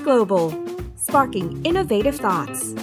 [0.00, 0.52] Global,
[0.96, 2.74] sparking innovative thoughts.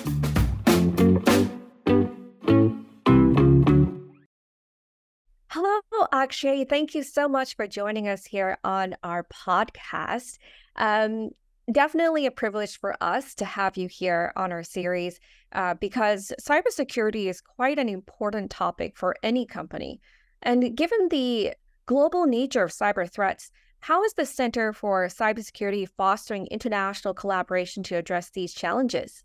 [5.49, 5.79] Hello,
[6.11, 6.65] Akshay.
[6.65, 10.37] Thank you so much for joining us here on our podcast.
[10.75, 11.31] Um,
[11.71, 15.19] definitely a privilege for us to have you here on our series
[15.53, 19.99] uh, because cybersecurity is quite an important topic for any company.
[20.41, 21.53] And given the
[21.85, 27.95] global nature of cyber threats, how is the Center for Cybersecurity fostering international collaboration to
[27.95, 29.23] address these challenges?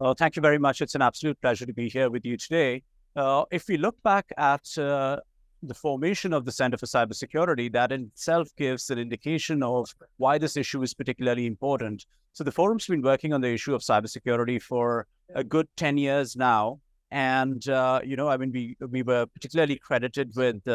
[0.00, 0.80] Well, thank you very much.
[0.80, 2.82] It's an absolute pleasure to be here with you today.
[3.14, 5.18] Uh, if we look back at uh,
[5.62, 10.38] the formation of the Center for Cybersecurity, that in itself gives an indication of why
[10.38, 12.06] this issue is particularly important.
[12.32, 16.36] So the forum's been working on the issue of cybersecurity for a good 10 years
[16.36, 16.80] now.
[17.10, 20.66] And, uh, you know, I mean, we, we were particularly credited with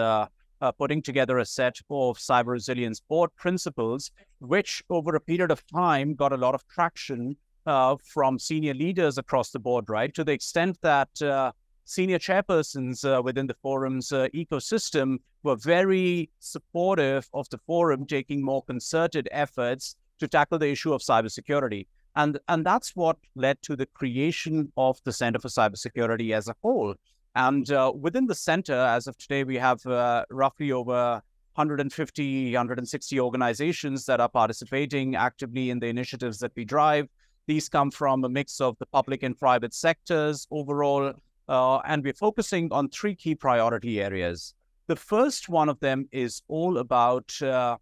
[0.62, 5.66] uh, putting together a set of cyber resilience board principles, which over a period of
[5.68, 7.36] time got a lot of traction
[7.66, 10.14] uh, from senior leaders across the board, right?
[10.16, 11.52] To the extent that uh,
[11.86, 18.44] senior chairpersons uh, within the forum's uh, ecosystem were very supportive of the forum taking
[18.44, 21.88] more concerted efforts to tackle the issue of cybersecurity.
[22.16, 26.56] And, and that's what led to the creation of the Center for Cybersecurity as a
[26.62, 26.96] whole.
[27.40, 31.22] And uh, within the center, as of today, we have uh, roughly over
[31.56, 37.08] 150, 160 organizations that are participating actively in the initiatives that we drive.
[37.48, 41.14] These come from a mix of the public and private sectors overall,
[41.48, 44.54] uh, and we're focusing on three key priority areas.
[44.88, 47.78] The first one of them is all about, uh,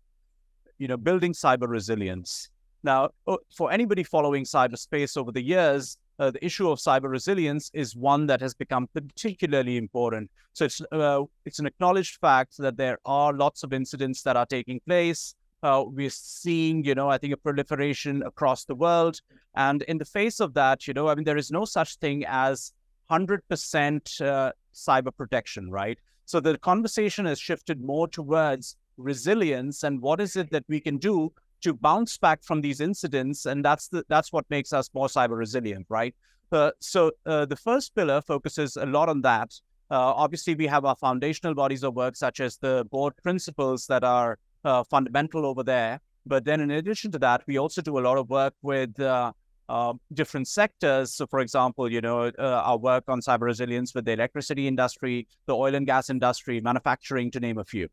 [0.78, 2.52] you know, building cyber resilience.
[2.84, 7.70] Now, uh, for anybody following cyberspace over the years, uh, the issue of cyber resilience
[7.74, 10.30] is one that has become particularly important.
[10.54, 14.46] So it's uh, it's an acknowledged fact that there are lots of incidents that are
[14.46, 15.36] taking place.
[15.64, 19.20] Uh, we're seeing, you know, I think a proliferation across the world,
[19.56, 22.24] and in the face of that, you know, I mean, there is no such thing
[22.28, 22.74] as
[23.10, 25.98] 100% uh, cyber protection, right?
[26.26, 30.98] So the conversation has shifted more towards resilience and what is it that we can
[30.98, 31.32] do
[31.62, 35.38] to bounce back from these incidents, and that's the that's what makes us more cyber
[35.38, 36.16] resilient, right?
[36.52, 39.54] Uh, so uh, the first pillar focuses a lot on that.
[39.90, 44.04] Uh, obviously, we have our foundational bodies of work, such as the board principles that
[44.04, 46.00] are uh, fundamental over there.
[46.26, 49.32] But then, in addition to that, we also do a lot of work with uh,
[49.70, 51.14] uh, different sectors.
[51.14, 55.56] So, for example, you know, our work on cyber resilience with the electricity industry, the
[55.56, 57.88] oil and gas industry, manufacturing, to name a few.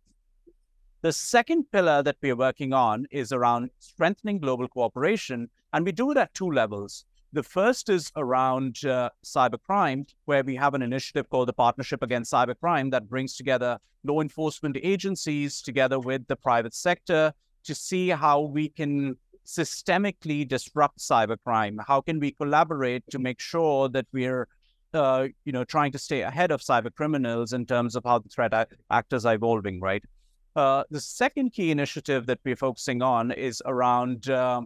[1.04, 6.10] The second pillar that we're working on is around strengthening global cooperation, and we do
[6.12, 7.04] it at two levels.
[7.34, 12.32] The first is around uh, cybercrime, where we have an initiative called the Partnership Against
[12.32, 17.34] Cybercrime that brings together law enforcement agencies together with the private sector
[17.64, 21.84] to see how we can systemically disrupt cybercrime?
[21.86, 24.48] How can we collaborate to make sure that we're
[24.94, 28.28] uh, you know, trying to stay ahead of cyber criminals in terms of how the
[28.30, 30.02] threat actors are evolving, right?
[30.56, 34.62] Uh, the second key initiative that we're focusing on is around uh,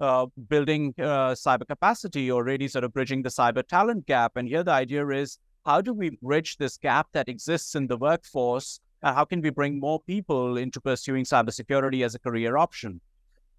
[0.00, 4.36] uh, building uh, cyber capacity or really sort of bridging the cyber talent gap.
[4.36, 7.96] And here the idea is how do we bridge this gap that exists in the
[7.96, 8.80] workforce?
[9.02, 13.00] And how can we bring more people into pursuing cybersecurity as a career option?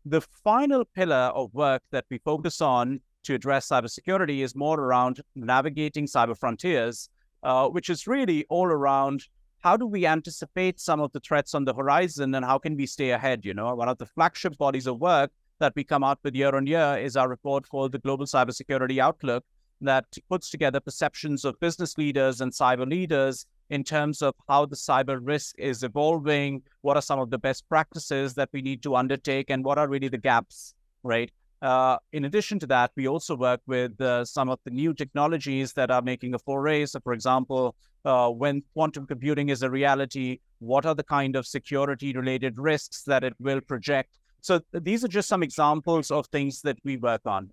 [0.06, 5.22] The final pillar of work that we focus on to address cybersecurity is more around
[5.36, 7.10] navigating cyber frontiers,
[7.44, 9.26] uh, which is really all around
[9.62, 12.86] how do we anticipate some of the threats on the horizon and how can we
[12.86, 13.46] stay ahead?
[13.46, 16.56] You know, one of the flagship bodies of work that we come out with year
[16.56, 19.44] on year is our report called the Global Cybersecurity Outlook
[19.82, 24.76] that puts together perceptions of business leaders and cyber leaders in terms of how the
[24.76, 28.96] cyber risk is evolving, what are some of the best practices that we need to
[28.96, 31.32] undertake, and what are really the gaps, right?
[31.62, 35.74] Uh, in addition to that, we also work with uh, some of the new technologies
[35.74, 36.86] that are making a foray.
[36.86, 41.46] So, for example, uh, when quantum computing is a reality, what are the kind of
[41.46, 44.18] security related risks that it will project?
[44.42, 47.52] So, these are just some examples of things that we work on.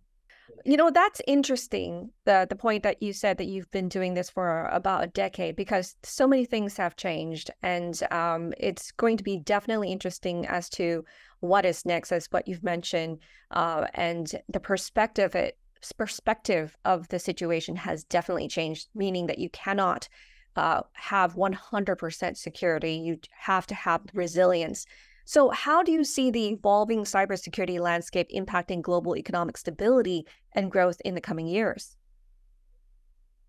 [0.64, 2.10] You know, that's interesting.
[2.24, 5.56] The the point that you said that you've been doing this for about a decade
[5.56, 10.68] because so many things have changed and um, it's going to be definitely interesting as
[10.70, 11.04] to
[11.40, 13.18] what is next as what you've mentioned
[13.50, 15.58] uh, and the perspective it
[15.98, 20.08] perspective of the situation has definitely changed meaning that you cannot
[20.56, 24.86] uh, have 100% security you have to have resilience
[25.28, 31.00] so, how do you see the evolving cybersecurity landscape impacting global economic stability and growth
[31.04, 31.96] in the coming years?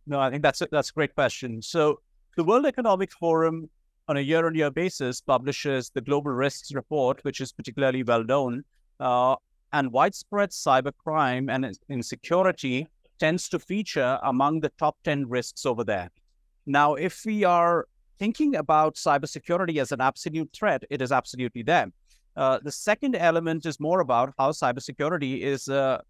[0.07, 1.61] No, I think that's a, that's a great question.
[1.61, 1.99] So,
[2.35, 3.69] the World Economic Forum,
[4.07, 8.63] on a year-on-year basis, publishes the Global Risks Report, which is particularly well known.
[8.99, 9.35] Uh,
[9.71, 12.87] and widespread cybercrime and insecurity
[13.19, 16.09] tends to feature among the top 10 risks over there.
[16.67, 17.87] Now, if we are
[18.19, 21.87] thinking about cybersecurity as an absolute threat, it is absolutely there.
[22.35, 26.03] Uh, the second element is more about how cybersecurity is a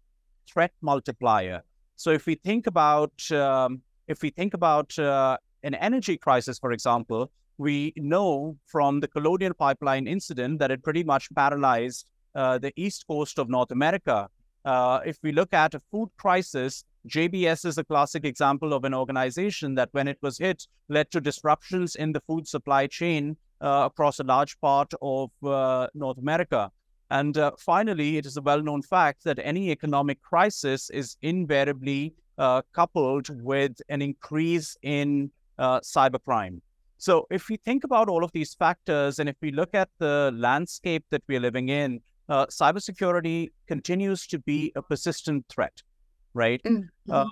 [0.46, 1.62] threat multiplier.
[1.96, 6.72] So if we think about um, if we think about uh, an energy crisis, for
[6.72, 12.72] example, we know from the Colonial Pipeline incident that it pretty much paralyzed uh, the
[12.76, 14.28] east coast of North America.
[14.64, 18.94] Uh, if we look at a food crisis, JBS is a classic example of an
[18.94, 23.88] organization that, when it was hit, led to disruptions in the food supply chain uh,
[23.90, 26.70] across a large part of uh, North America.
[27.10, 32.14] And uh, finally, it is a well known fact that any economic crisis is invariably
[32.36, 36.60] uh, coupled with an increase in uh, cybercrime.
[36.98, 40.32] So, if we think about all of these factors and if we look at the
[40.34, 45.82] landscape that we're living in, uh, cybersecurity continues to be a persistent threat,
[46.38, 46.62] right?
[46.62, 47.12] Mm-hmm.
[47.12, 47.26] Uh,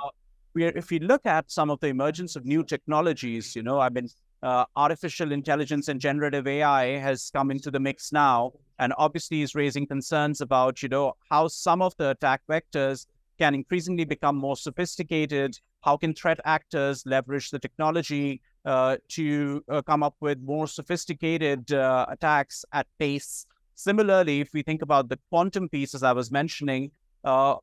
[0.54, 3.88] we if we look at some of the emergence of new technologies, you know, I
[3.88, 4.08] mean,
[4.42, 9.54] uh, artificial intelligence and generative AI has come into the mix now, and obviously is
[9.54, 13.06] raising concerns about, you know, how some of the attack vectors
[13.38, 15.58] can increasingly become more sophisticated.
[15.82, 21.72] How can threat actors leverage the technology uh, to uh, come up with more sophisticated
[21.72, 23.46] uh, attacks at pace?
[23.74, 26.90] Similarly, if we think about the quantum piece, as I was mentioning,
[27.24, 27.56] uh,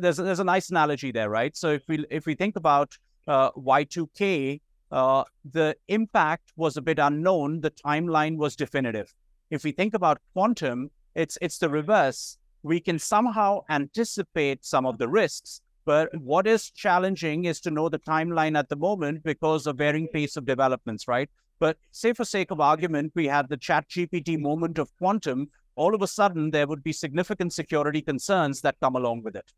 [0.00, 1.56] there's a, there's a nice analogy there, right?
[1.56, 2.96] So if we if we think about
[3.28, 4.60] uh, Y2K,
[4.90, 7.60] uh, the impact was a bit unknown.
[7.60, 9.14] The timeline was definitive.
[9.50, 12.38] If we think about quantum, it's it's the reverse.
[12.62, 17.88] We can somehow anticipate some of the risks, but what is challenging is to know
[17.88, 21.30] the timeline at the moment because of varying pace of developments, right?
[21.58, 26.02] But say for sake of argument, we had the ChatGPT moment of quantum, all of
[26.02, 29.52] a sudden there would be significant security concerns that come along with it.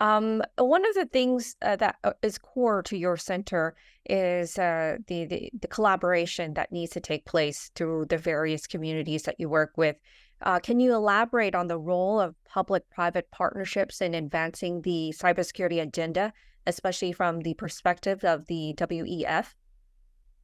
[0.00, 2.12] Um, one of the things uh, that uh,
[2.42, 3.74] core to your center
[4.06, 9.24] is uh, the, the, the collaboration that needs to take place through the various communities
[9.24, 9.96] that you work with.
[10.42, 16.32] Uh, can you elaborate on the role of public-private partnerships in advancing the cybersecurity agenda,
[16.66, 19.54] especially from the perspective of the WEF?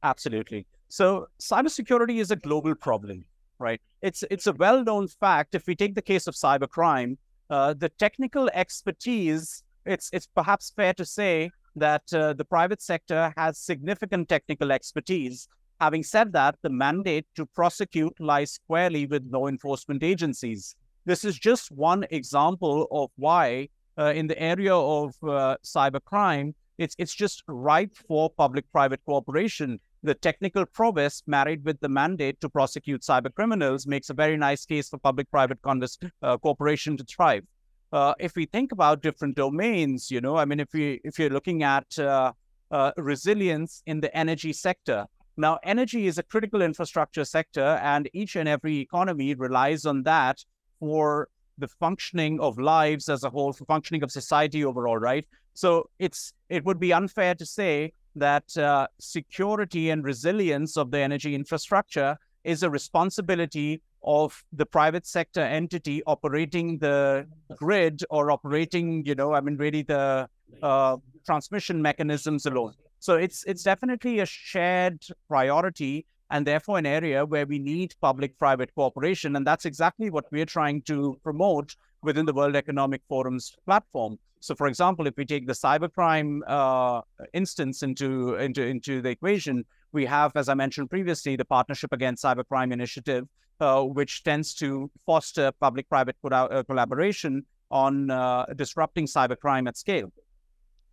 [0.03, 0.67] Absolutely.
[0.89, 3.23] So cybersecurity is a global problem,
[3.59, 3.81] right?
[4.01, 5.55] It's it's a well-known fact.
[5.55, 7.17] If we take the case of cybercrime,
[7.49, 13.33] uh, the technical expertise, it's it's perhaps fair to say that uh, the private sector
[13.37, 15.47] has significant technical expertise.
[15.81, 20.75] Having said that, the mandate to prosecute lies squarely with law enforcement agencies.
[21.05, 26.95] This is just one example of why, uh, in the area of uh, cybercrime, it's
[26.97, 33.01] it's just ripe for public-private cooperation the technical prowess married with the mandate to prosecute
[33.01, 37.43] cyber criminals makes a very nice case for public-private uh, cooperation to thrive.
[37.91, 41.29] Uh, if we think about different domains, you know, I mean, if we if you're
[41.29, 42.33] looking at uh,
[42.71, 45.05] uh resilience in the energy sector,
[45.37, 50.43] now energy is a critical infrastructure sector, and each and every economy relies on that
[50.79, 55.25] for the functioning of lives as a whole, for functioning of society overall, right?
[55.53, 60.99] So it's it would be unfair to say that uh, security and resilience of the
[60.99, 69.03] energy infrastructure is a responsibility of the private sector entity operating the grid or operating,
[69.05, 70.29] you know, I mean, really the
[70.61, 72.73] uh, transmission mechanisms alone.
[72.99, 78.73] So it's it's definitely a shared priority and therefore an area where we need public-private
[78.73, 84.17] cooperation, and that's exactly what we're trying to promote within the World Economic Forum's platform.
[84.39, 87.01] So, for example, if we take the cybercrime uh,
[87.33, 92.23] instance into, into, into the equation, we have, as I mentioned previously, the Partnership Against
[92.23, 93.27] Cybercrime Initiative,
[93.59, 100.11] uh, which tends to foster public private uh, collaboration on uh, disrupting cybercrime at scale.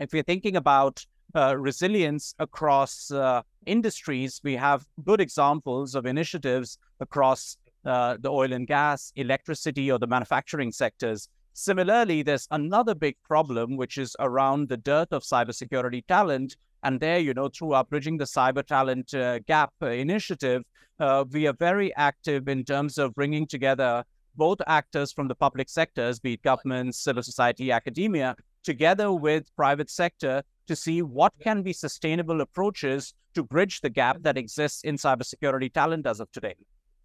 [0.01, 1.05] If we're thinking about
[1.35, 8.53] uh, resilience across uh, industries, we have good examples of initiatives across uh, the oil
[8.53, 14.69] and gas, electricity, or the manufacturing sectors Similarly, there's another big problem, which is around
[14.69, 16.57] the dearth of cybersecurity talent.
[16.83, 20.63] And there, you know, through our Bridging the Cyber Talent uh, Gap uh, initiative,
[20.99, 24.03] uh, we are very active in terms of bringing together
[24.35, 28.35] both actors from the public sectors, be it governments, civil society, academia,
[28.65, 34.23] together with private sector to see what can be sustainable approaches to bridge the gap
[34.23, 36.55] that exists in cybersecurity talent as of today.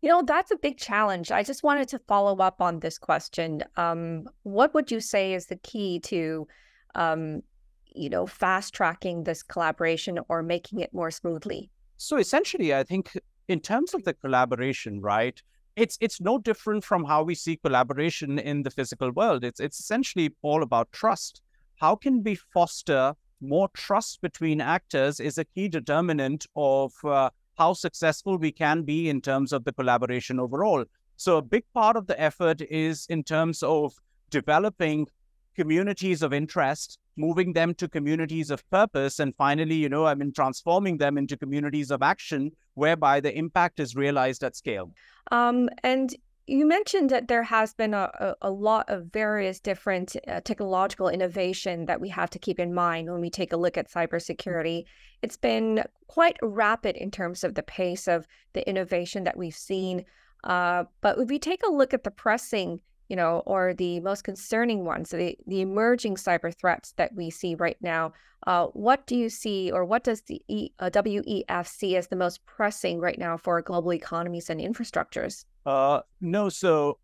[0.01, 1.32] You know, that's a big challenge.
[1.32, 3.63] I just wanted to follow up on this question.
[3.77, 6.48] Um, what would you say is the key to,
[6.96, 7.42] um,
[7.96, 11.72] you know, fast tracking this collaboration or making it more smoothly?
[11.98, 15.42] So essentially, I think in terms of the collaboration, right,
[15.75, 19.44] it's it's no different from how we see collaboration in the physical world.
[19.44, 21.42] It's it's essentially all about trust.
[21.75, 27.74] How can we foster more trust between actors is a key determinant of uh, how
[27.74, 30.86] successful we can be in terms of the collaboration overall.
[31.16, 33.94] So a big part of the effort is in terms of
[34.30, 35.08] developing
[35.56, 40.32] communities of interest, moving them to communities of purpose, and finally, you know, I mean,
[40.32, 44.92] transforming them into communities of action whereby the impact is realized at scale.
[45.32, 46.16] Um, and
[46.48, 51.86] you mentioned that there has been a, a, lot of various different uh, technological innovation
[51.86, 54.86] that we have to keep in mind when we take a look at cybersecurity.
[55.22, 60.06] It's been quite rapid in terms of the pace of the innovation that we've seen.
[60.46, 64.24] Uh, but if we take a look at the pressing you know, or the most
[64.24, 68.12] concerning ones, the, the emerging cyber threats that we see right now,
[68.46, 72.16] uh, what do you see, or what does the e, uh, WEF see as the
[72.16, 75.46] most pressing right now for global economies and infrastructures?
[75.68, 76.98] Uh, no, so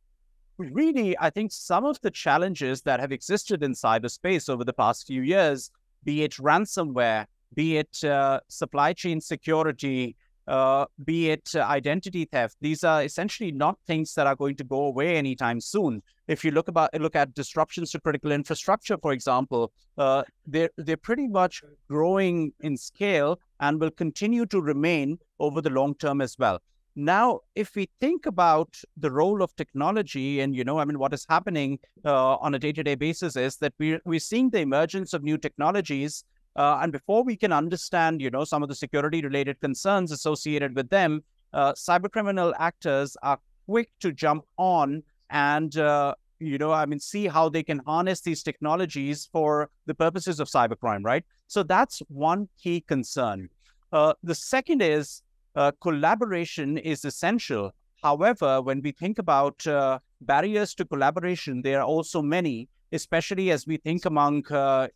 [0.57, 5.05] really, I think some of the challenges that have existed in cyberspace over the past
[5.05, 5.69] few years,
[6.05, 10.15] be it ransomware, be it uh, supply chain security,
[10.47, 12.55] uh, be it uh, identity theft.
[12.61, 16.01] These are essentially not things that are going to go away anytime soon.
[16.29, 20.95] If you look about look at disruptions to critical infrastructure, for example, uh, they're they're
[20.95, 26.37] pretty much growing in scale and will continue to remain over the long term as
[26.39, 26.61] well.
[26.95, 31.13] Now, if we think about the role of technology, and you know, I mean, what
[31.13, 35.23] is happening uh, on a day-to-day basis is that we we're seeing the emergence of
[35.23, 36.23] new technologies
[36.55, 40.75] uh, and before we can understand, you know, some of the security related concerns associated
[40.75, 41.23] with them,
[41.53, 47.27] uh, cybercriminal actors are quick to jump on and, uh, you know, I mean, see
[47.27, 51.23] how they can harness these technologies for the purposes of cybercrime, right?
[51.47, 53.49] So that's one key concern.
[53.91, 55.22] Uh, the second is
[55.55, 57.71] uh, collaboration is essential.
[58.01, 63.65] However, when we think about uh, barriers to collaboration, there are also many, especially as
[63.65, 64.43] we think among,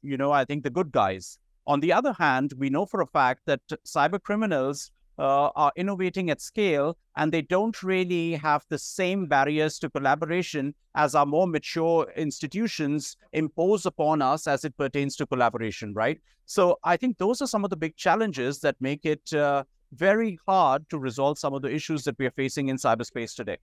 [0.02, 1.40] you know, I think the good guys.
[1.68, 6.30] On the other hand, we know for a fact that cyber criminals uh, are innovating
[6.30, 11.48] at scale and they don't really have the same barriers to collaboration as our more
[11.48, 16.20] mature institutions impose upon us as it pertains to collaboration, right?
[16.46, 20.40] So I think those are some of the big challenges that make it uh, very
[20.48, 23.58] hard to resolve some of the issues that we are facing in cyberspace today.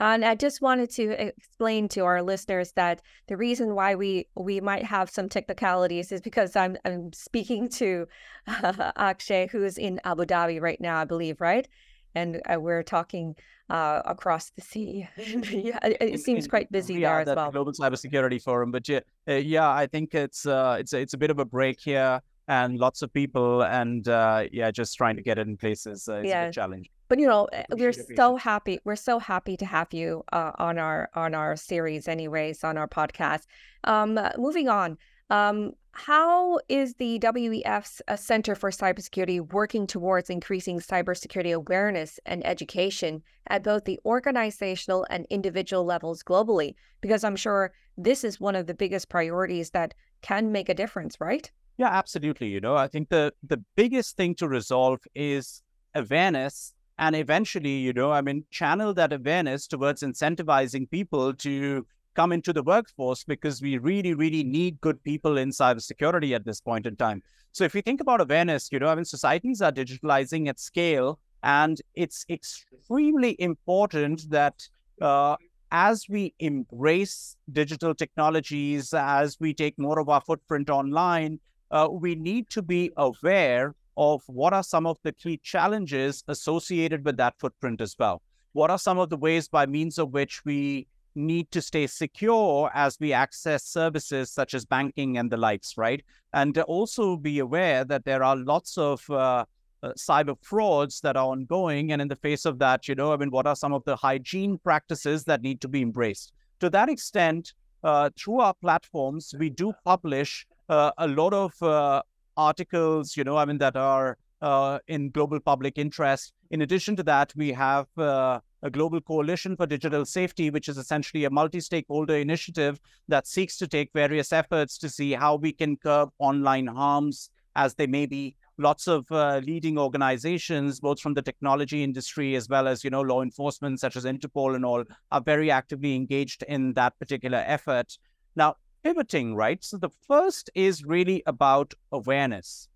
[0.00, 4.60] And I just wanted to explain to our listeners that the reason why we we
[4.60, 8.06] might have some technicalities is because I'm I'm speaking to
[8.46, 11.66] uh, Akshay, who's in Abu Dhabi right now, I believe, right?
[12.14, 13.34] And uh, we're talking
[13.70, 15.08] uh, across the sea.
[15.16, 17.50] yeah, it, it, seems quite busy there as well.
[17.50, 21.30] Global Cybersecurity Forum, but yeah, uh, yeah, I think it's uh, it's it's a bit
[21.30, 25.38] of a break here, and lots of people, and uh, yeah, just trying to get
[25.38, 26.46] it in places is yeah.
[26.46, 30.22] a challenge but you know eh, we're so happy we're so happy to have you
[30.32, 33.46] uh, on our on our series anyways on our podcast
[33.84, 34.98] um moving on
[35.30, 42.46] um how is the WEF's uh, Center for Cybersecurity working towards increasing cybersecurity awareness and
[42.46, 46.76] education at both the organizational and individual levels globally?
[47.00, 51.20] Because I'm sure this is one of the biggest priorities that can make a difference,
[51.20, 51.50] right?
[51.78, 52.48] Yeah, absolutely.
[52.48, 55.62] You know, I think the the biggest thing to resolve is
[55.94, 62.32] awareness and eventually, you know, I mean, channel that awareness towards incentivizing people to come
[62.32, 66.86] into the workforce because we really, really need good people in cybersecurity at this point
[66.86, 67.22] in time.
[67.52, 71.20] So if you think about awareness, you know, I mean, societies are digitalizing at scale,
[71.44, 74.68] and it's extremely important that
[75.00, 75.36] uh,
[75.70, 81.38] as we embrace digital technologies, as we take more of our footprint online,
[81.70, 87.04] uh, we need to be aware of what are some of the key challenges associated
[87.04, 88.22] with that footprint as well.
[88.52, 92.70] What are some of the ways by means of which we need to stay secure
[92.74, 96.02] as we access services such as banking and the likes, right?
[96.32, 99.44] And also be aware that there are lots of uh,
[99.82, 101.92] uh, cyber frauds that are ongoing.
[101.92, 103.96] And in the face of that, you know, I mean, what are some of the
[103.96, 106.32] hygiene practices that need to be embraced?
[106.60, 112.02] To that extent, uh, through our platforms, we do publish a lot of uh,
[112.36, 116.32] articles, you know, I mean, that are uh, in global public interest.
[116.50, 120.78] In addition to that, we have uh, a global coalition for digital safety, which is
[120.78, 125.52] essentially a multi stakeholder initiative that seeks to take various efforts to see how we
[125.52, 128.36] can curb online harms as they may be.
[128.60, 133.02] Lots of uh, leading organizations, both from the technology industry as well as you know
[133.02, 137.96] law enforcement, such as Interpol and all, are very actively engaged in that particular effort.
[138.34, 138.56] Now,
[138.88, 139.62] pivoting, right?
[139.62, 142.68] So the first is really about awareness.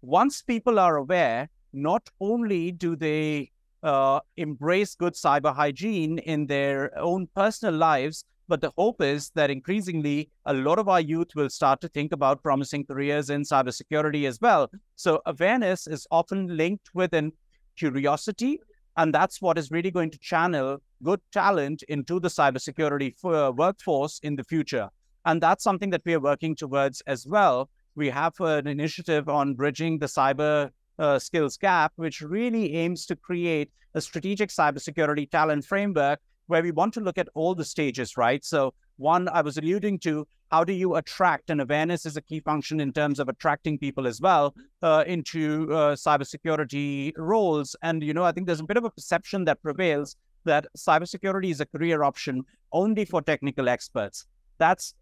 [0.00, 3.50] Once people are aware, not only do they
[3.82, 8.24] uh, embrace good cyber hygiene in their own personal lives.
[8.48, 12.12] But the hope is that increasingly, a lot of our youth will start to think
[12.12, 14.70] about promising careers in cybersecurity as well.
[14.96, 17.32] So, awareness is often linked with an
[17.76, 18.58] curiosity,
[18.96, 24.18] and that's what is really going to channel good talent into the cybersecurity uh, workforce
[24.22, 24.88] in the future.
[25.28, 27.68] And that's something that we are working towards as well.
[27.96, 33.14] We have an initiative on bridging the cyber uh, skills gap, which really aims to
[33.14, 38.16] create a strategic cybersecurity talent framework where we want to look at all the stages,
[38.16, 38.42] right?
[38.42, 41.50] So, one I was alluding to, how do you attract?
[41.50, 45.70] And awareness is a key function in terms of attracting people as well uh, into
[45.70, 47.76] uh, cybersecurity roles.
[47.82, 50.16] And, you know, I think there's a bit of a perception that prevails
[50.46, 54.26] that cybersecurity is a career option only for technical experts.
[54.56, 54.94] That's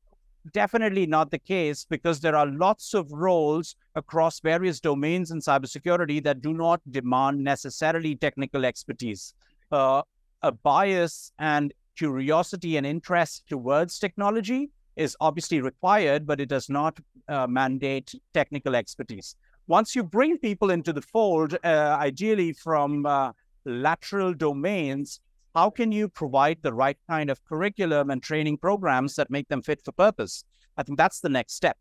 [0.53, 6.23] definitely not the case because there are lots of roles across various domains in cybersecurity
[6.25, 9.35] that do not demand necessarily technical expertise.
[9.71, 10.03] Uh,
[10.43, 16.99] a bias and curiosity and interest towards technology is obviously required, but it does not
[17.29, 19.37] uh, mandate technical expertise.
[19.67, 23.33] Once you bring people into the fold, uh, ideally from uh,
[23.65, 25.21] lateral domains,
[25.57, 29.63] how can you provide the right kind of curriculum and training programs that make them
[29.63, 30.45] fit for purpose?
[30.77, 31.79] I think that's the next step.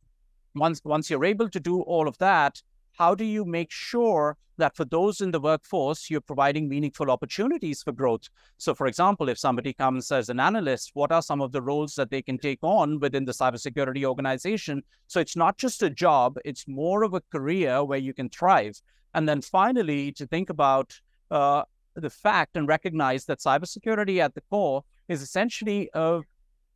[0.56, 2.62] Once, once you're able to do all of that,
[2.94, 7.84] how do you make sure that for those in the workforce, you're providing meaningful opportunities
[7.84, 8.30] for growth?
[8.58, 11.96] So, for example, if somebody comes as an analyst, what are some of the roles
[11.96, 14.84] that they can take on within the cybersecurity organization?
[15.08, 18.82] So, it's not just a job, it's more of a career where you can thrive.
[19.14, 20.98] And then finally, to think about
[21.30, 21.64] uh,
[21.96, 26.22] the fact and recognize that cybersecurity at the core is essentially a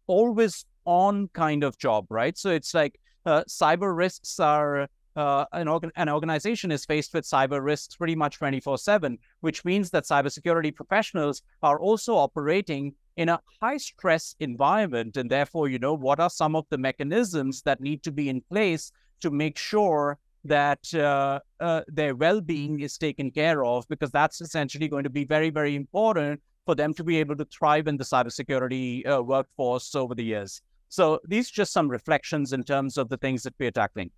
[0.07, 2.37] always on kind of job, right?
[2.37, 7.25] So it's like uh, cyber risks are uh, an, organ- an organization is faced with
[7.25, 13.29] cyber risks pretty much 24 7, which means that cybersecurity professionals are also operating in
[13.29, 15.17] a high stress environment.
[15.17, 18.41] And therefore, you know, what are some of the mechanisms that need to be in
[18.49, 24.41] place to make sure that uh, uh, their well-being is taken care of because that's
[24.41, 27.97] essentially going to be very very important for them to be able to thrive in
[27.97, 30.61] the cybersecurity uh, workforce over the years.
[30.89, 34.11] So these are just some reflections in terms of the things that we're tackling.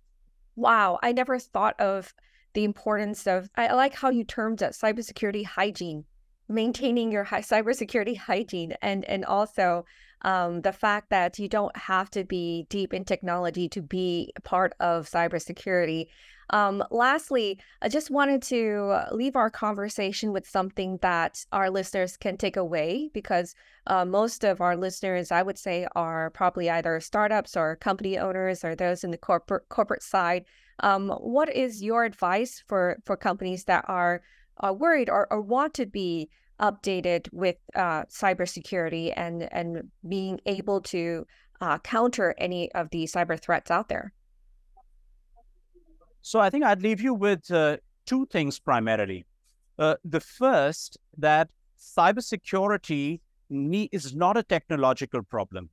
[0.56, 2.14] Wow i never thought of
[2.54, 6.04] the importance of i like how you termed it cybersecurity hygiene
[6.48, 9.84] maintaining your high cybersecurity hygiene and and also
[10.22, 14.72] um, the fact that you don't have to be deep in technology to be part
[14.80, 16.06] of cybersecurity.
[16.50, 22.36] Um, lastly, I just wanted to leave our conversation with something that our listeners can
[22.36, 23.54] take away because
[23.86, 28.64] uh, most of our listeners, I would say, are probably either startups or company owners
[28.64, 30.44] or those in the corporate corporate side.
[30.80, 34.22] Um, what is your advice for for companies that are,
[34.58, 36.28] are worried or, or want to be
[36.62, 41.26] updated with uh, cybersecurity and and being able to
[41.60, 44.12] uh, counter any of the cyber threats out there?
[46.22, 49.26] So I think I'd leave you with uh, two things primarily.
[49.78, 53.20] Uh, the first that cybersecurity
[53.50, 55.68] is not a technological problem.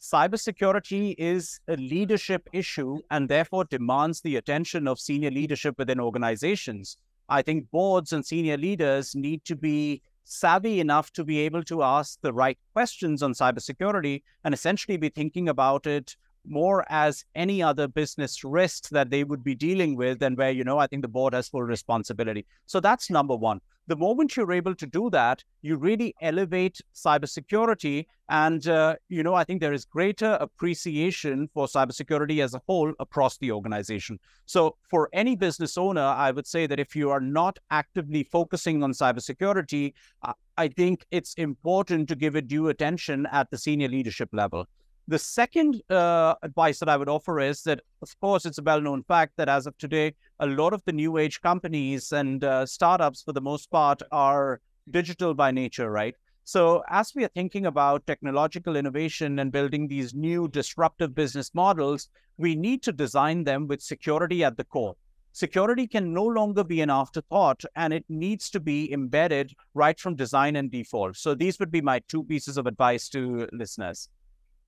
[0.00, 6.96] Cybersecurity is a leadership issue and therefore demands the attention of senior leadership within organizations.
[7.28, 11.82] I think boards and senior leaders need to be savvy enough to be able to
[11.82, 17.62] ask the right questions on cybersecurity and essentially be thinking about it more as any
[17.62, 21.02] other business risk that they would be dealing with and where you know i think
[21.02, 22.46] the board has full responsibility.
[22.66, 23.60] So that's number one.
[23.88, 29.34] The moment you're able to do that you really elevate cybersecurity and uh, you know
[29.34, 34.18] i think there is greater appreciation for cybersecurity as a whole across the organization.
[34.46, 38.82] So for any business owner i would say that if you are not actively focusing
[38.82, 39.92] on cybersecurity
[40.56, 44.66] i think it's important to give it due attention at the senior leadership level
[45.08, 48.80] the second uh, advice that I would offer is that, of course, it's a well
[48.80, 52.66] known fact that as of today, a lot of the new age companies and uh,
[52.66, 54.60] startups, for the most part, are
[54.90, 56.14] digital by nature, right?
[56.44, 62.08] So, as we are thinking about technological innovation and building these new disruptive business models,
[62.36, 64.94] we need to design them with security at the core.
[65.32, 70.14] Security can no longer be an afterthought and it needs to be embedded right from
[70.14, 71.16] design and default.
[71.16, 74.08] So, these would be my two pieces of advice to listeners.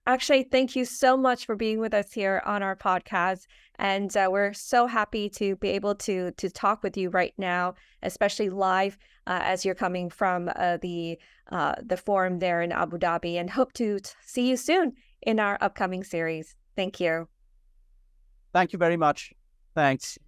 [0.07, 3.47] Akshay, thank you so much for being with us here on our podcast.
[3.77, 7.75] And uh, we're so happy to be able to to talk with you right now,
[8.03, 11.19] especially live uh, as you're coming from uh, the
[11.51, 13.41] uh, the forum there in Abu Dhabi.
[13.41, 16.55] And hope to t- see you soon in our upcoming series.
[16.77, 17.29] Thank you.
[18.53, 19.33] Thank you very much.
[19.75, 20.19] Thanks.